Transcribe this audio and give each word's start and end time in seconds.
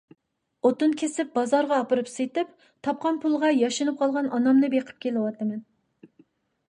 ئوتۇن 0.67 0.95
كېسىپ 1.01 1.29
بازارغا 1.35 1.77
ئاپىرىپ 1.81 2.09
سېتىپ، 2.13 2.55
تاپقان 2.87 3.21
پۇلغا 3.27 3.53
ياشىنىپ 3.57 4.01
قالغان 4.01 4.33
ئانامنى 4.39 4.71
بېقىپ 4.77 5.07
كېلىۋاتىمەن. 5.07 5.63